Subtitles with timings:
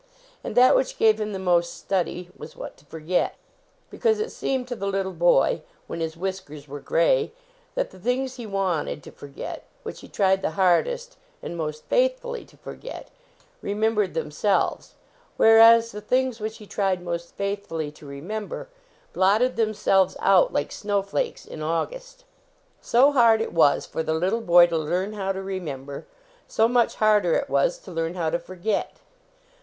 [0.43, 3.35] And that which gave him the most study was what to forget.
[3.91, 7.33] Because it seemed to the little boy, when his whiskers were gray,
[7.75, 11.83] that the things he wanted to for get, which he tried the hardest and most
[11.91, 13.11] 121 LEARNING TO LEARN faithfully to forget,
[13.61, 14.95] remembered themselves;
[15.37, 18.69] whereas the things which he tried most faith fully to remember
[19.13, 22.23] blotted themselves out like snowflakes in August.
[22.81, 26.07] So hard it was for the little boy to learn how to remember;
[26.47, 28.93] so much harder it was to learn how to forget.